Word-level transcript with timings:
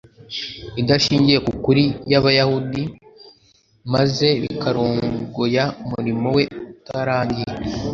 idashingiye 0.81 1.39
ku 1.45 1.53
kuri 1.63 1.83
y’Abayuda 2.11 2.81
maze 3.93 4.27
bikarogoya 4.41 5.63
umurimo 5.83 6.27
We 6.35 6.43
utarangiye 6.71 7.47